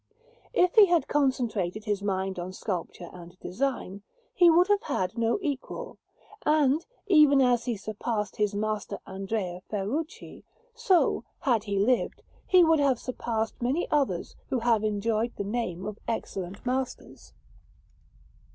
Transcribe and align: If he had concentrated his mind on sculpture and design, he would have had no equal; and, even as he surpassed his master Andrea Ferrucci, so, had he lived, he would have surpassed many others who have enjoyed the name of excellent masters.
If 0.55 0.73
he 0.73 0.87
had 0.87 1.07
concentrated 1.07 1.85
his 1.85 2.01
mind 2.01 2.39
on 2.39 2.53
sculpture 2.53 3.11
and 3.13 3.39
design, 3.39 4.01
he 4.33 4.49
would 4.49 4.67
have 4.67 4.81
had 4.81 5.15
no 5.15 5.37
equal; 5.43 5.99
and, 6.43 6.83
even 7.05 7.39
as 7.39 7.65
he 7.65 7.77
surpassed 7.77 8.37
his 8.37 8.55
master 8.55 8.97
Andrea 9.05 9.61
Ferrucci, 9.69 10.43
so, 10.73 11.23
had 11.41 11.65
he 11.65 11.77
lived, 11.77 12.23
he 12.47 12.63
would 12.63 12.79
have 12.79 12.97
surpassed 12.97 13.61
many 13.61 13.87
others 13.91 14.35
who 14.49 14.61
have 14.61 14.83
enjoyed 14.83 15.35
the 15.35 15.43
name 15.43 15.85
of 15.85 15.99
excellent 16.07 16.65
masters. 16.65 17.33